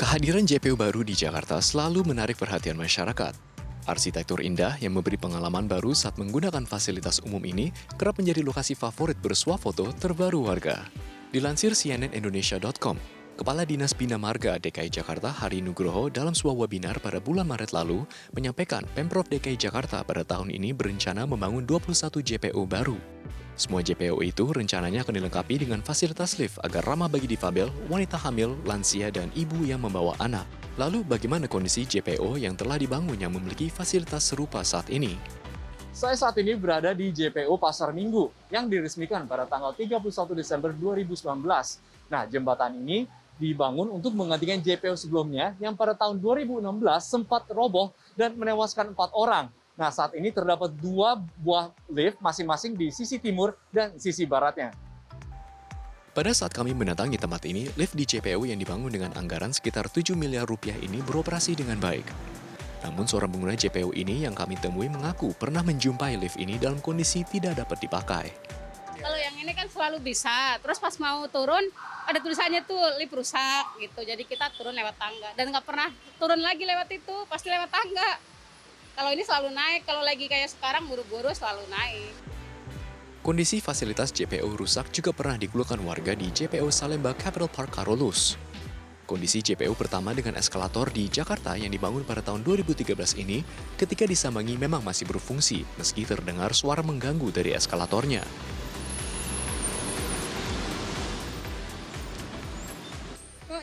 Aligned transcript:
Kehadiran 0.00 0.42
JPU 0.42 0.74
baru 0.74 1.06
di 1.06 1.14
Jakarta 1.14 1.62
selalu 1.62 2.02
menarik 2.02 2.34
perhatian 2.34 2.74
masyarakat. 2.74 3.30
Arsitektur 3.86 4.42
indah 4.42 4.74
yang 4.82 4.92
memberi 4.92 5.14
pengalaman 5.14 5.70
baru 5.70 5.94
saat 5.94 6.18
menggunakan 6.18 6.66
fasilitas 6.66 7.22
umum 7.22 7.38
ini 7.46 7.70
kerap 7.94 8.18
menjadi 8.18 8.42
lokasi 8.42 8.74
favorit 8.74 9.16
bersuah 9.22 9.54
foto 9.56 9.88
terbaru 9.96 10.50
warga. 10.50 10.82
Dilansir 11.30 11.78
cnnindonesia.com, 11.78 12.98
Kepala 13.38 13.62
Dinas 13.62 13.94
Bina 13.94 14.18
Marga 14.18 14.58
DKI 14.58 14.90
Jakarta 14.90 15.30
Hari 15.30 15.62
Nugroho 15.62 16.10
dalam 16.10 16.34
sebuah 16.34 16.66
webinar 16.66 16.98
pada 16.98 17.22
bulan 17.22 17.46
Maret 17.46 17.70
lalu 17.70 18.02
menyampaikan 18.34 18.82
Pemprov 18.96 19.28
DKI 19.30 19.54
Jakarta 19.54 20.02
pada 20.02 20.26
tahun 20.26 20.50
ini 20.50 20.74
berencana 20.74 21.28
membangun 21.28 21.62
21 21.62 21.94
JPO 22.18 22.66
baru. 22.66 22.98
Semua 23.60 23.84
JPO 23.84 24.24
itu 24.24 24.44
rencananya 24.50 25.04
akan 25.04 25.20
dilengkapi 25.20 25.68
dengan 25.68 25.84
fasilitas 25.84 26.40
lift 26.40 26.56
agar 26.64 26.80
ramah 26.82 27.12
bagi 27.12 27.28
difabel, 27.28 27.68
wanita 27.92 28.16
hamil, 28.16 28.56
lansia, 28.64 29.12
dan 29.12 29.28
ibu 29.36 29.62
yang 29.68 29.84
membawa 29.84 30.16
anak. 30.18 30.48
Lalu 30.80 31.04
bagaimana 31.04 31.44
kondisi 31.44 31.84
JPO 31.84 32.40
yang 32.40 32.56
telah 32.56 32.80
dibangun 32.80 33.20
yang 33.20 33.36
memiliki 33.36 33.68
fasilitas 33.68 34.32
serupa 34.32 34.64
saat 34.64 34.88
ini? 34.88 35.39
Saya 36.00 36.16
saat 36.16 36.32
ini 36.40 36.56
berada 36.56 36.96
di 36.96 37.12
JPO 37.12 37.60
Pasar 37.60 37.92
Minggu 37.92 38.32
yang 38.48 38.72
diresmikan 38.72 39.28
pada 39.28 39.44
tanggal 39.44 39.76
31 39.76 40.00
Desember 40.32 40.72
2019. 40.72 41.44
Nah, 42.08 42.24
jembatan 42.24 42.72
ini 42.80 43.04
dibangun 43.36 43.92
untuk 43.92 44.16
menggantikan 44.16 44.64
JPO 44.64 44.96
sebelumnya 44.96 45.52
yang 45.60 45.76
pada 45.76 45.92
tahun 45.92 46.16
2016 46.16 46.64
sempat 47.04 47.44
roboh 47.52 47.92
dan 48.16 48.32
menewaskan 48.32 48.96
empat 48.96 49.12
orang. 49.12 49.52
Nah, 49.76 49.92
saat 49.92 50.16
ini 50.16 50.32
terdapat 50.32 50.72
dua 50.72 51.20
buah 51.36 51.68
lift 51.92 52.16
masing-masing 52.24 52.80
di 52.80 52.88
sisi 52.88 53.20
timur 53.20 53.52
dan 53.68 53.92
sisi 54.00 54.24
baratnya. 54.24 54.72
Pada 56.16 56.32
saat 56.32 56.56
kami 56.56 56.72
mendatangi 56.72 57.20
tempat 57.20 57.44
ini, 57.44 57.68
lift 57.76 57.92
di 57.92 58.08
JPU 58.08 58.48
yang 58.48 58.56
dibangun 58.56 58.88
dengan 58.88 59.12
anggaran 59.20 59.52
sekitar 59.52 59.92
7 59.92 60.16
miliar 60.16 60.48
rupiah 60.48 60.80
ini 60.80 61.04
beroperasi 61.04 61.60
dengan 61.60 61.76
baik. 61.76 62.39
Namun 62.80 63.04
seorang 63.04 63.28
pengguna 63.28 63.52
JPU 63.52 63.92
ini 63.92 64.24
yang 64.24 64.32
kami 64.32 64.56
temui 64.56 64.88
mengaku 64.88 65.36
pernah 65.36 65.60
menjumpai 65.60 66.16
lift 66.16 66.40
ini 66.40 66.56
dalam 66.56 66.80
kondisi 66.80 67.24
tidak 67.28 67.60
dapat 67.60 67.78
dipakai. 67.84 68.26
Kalau 69.00 69.16
yang 69.16 69.36
ini 69.40 69.52
kan 69.56 69.68
selalu 69.68 70.00
bisa, 70.00 70.60
terus 70.60 70.76
pas 70.76 70.92
mau 71.00 71.24
turun 71.28 71.64
ada 72.04 72.20
tulisannya 72.20 72.64
tuh 72.68 72.80
lift 73.00 73.12
rusak 73.16 73.64
gitu, 73.80 74.04
jadi 74.04 74.20
kita 74.24 74.52
turun 74.56 74.76
lewat 74.76 74.96
tangga 75.00 75.32
dan 75.36 75.48
nggak 75.48 75.64
pernah 75.64 75.88
turun 76.20 76.40
lagi 76.40 76.64
lewat 76.68 76.88
itu, 76.92 77.16
pasti 77.28 77.48
lewat 77.48 77.72
tangga. 77.72 78.20
Kalau 78.96 79.10
ini 79.16 79.24
selalu 79.24 79.56
naik, 79.56 79.88
kalau 79.88 80.04
lagi 80.04 80.28
kayak 80.28 80.52
sekarang 80.52 80.84
buru-buru 80.84 81.32
selalu 81.32 81.64
naik. 81.72 82.12
Kondisi 83.20 83.60
fasilitas 83.60 84.12
JPO 84.12 84.56
rusak 84.56 84.92
juga 84.92 85.12
pernah 85.12 85.36
dikeluhkan 85.36 85.80
warga 85.84 86.16
di 86.16 86.32
JPO 86.32 86.68
Salemba 86.72 87.12
Capital 87.16 87.48
Park 87.52 87.72
Karolus. 87.76 88.36
Kondisi 89.10 89.42
JPO 89.42 89.74
pertama 89.74 90.14
dengan 90.14 90.38
eskalator 90.38 90.86
di 90.94 91.10
Jakarta 91.10 91.58
yang 91.58 91.74
dibangun 91.74 92.06
pada 92.06 92.22
tahun 92.22 92.46
2013 92.46 92.94
ini 93.18 93.42
ketika 93.74 94.06
disambangi 94.06 94.54
memang 94.54 94.86
masih 94.86 95.02
berfungsi 95.10 95.66
meski 95.82 96.06
terdengar 96.06 96.54
suara 96.54 96.78
mengganggu 96.86 97.26
dari 97.34 97.50
eskalatornya. 97.50 98.22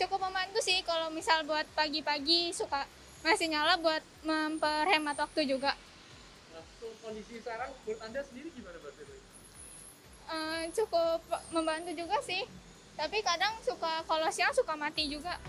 cukup 0.00 0.28
membantu 0.28 0.60
sih 0.64 0.80
kalau 0.84 1.12
misal 1.12 1.44
buat 1.44 1.64
pagi-pagi 1.76 2.56
suka 2.56 2.88
masih 3.20 3.52
nyala 3.52 3.76
buat 3.80 4.00
memperhemat 4.24 5.16
waktu 5.24 5.44
juga. 5.44 5.72
Nah, 6.52 6.64
kondisi 7.04 7.40
sekarang 7.40 7.68
menurut 7.84 8.00
Anda 8.04 8.20
sendiri 8.28 8.52
gimana 8.52 8.76
Mbak 8.76 8.92
Uh, 10.30 10.62
cukup 10.70 11.26
membantu 11.50 11.90
juga 11.90 12.14
sih, 12.22 12.46
tapi 13.00 13.24
kadang 13.24 13.56
suka 13.64 14.04
kalau 14.04 14.28
siang 14.28 14.52
suka 14.52 14.76
mati 14.76 15.08
juga. 15.08 15.40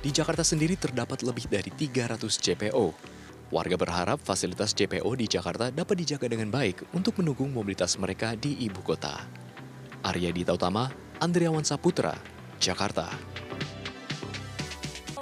Di 0.00 0.08
Jakarta 0.08 0.40
sendiri 0.40 0.80
terdapat 0.80 1.20
lebih 1.20 1.44
dari 1.44 1.68
300 1.68 2.16
JPO. 2.40 2.96
Warga 3.52 3.76
berharap 3.76 4.16
fasilitas 4.24 4.72
JPO 4.72 5.10
di 5.20 5.28
Jakarta 5.28 5.68
dapat 5.68 6.00
dijaga 6.00 6.32
dengan 6.32 6.48
baik 6.48 6.96
untuk 6.96 7.20
mendukung 7.20 7.52
mobilitas 7.52 8.00
mereka 8.00 8.32
di 8.32 8.56
ibu 8.64 8.80
kota. 8.80 9.20
Arya 10.00 10.32
Dita 10.32 10.56
Utama, 10.56 10.88
Andriawan 11.20 11.66
Saputra, 11.66 12.16
Jakarta. 12.56 13.12